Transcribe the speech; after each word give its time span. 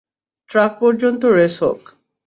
Truck 0.49 0.71
পর্যন্ত 0.79 1.21
race 1.37 1.55
হোক। 1.63 1.81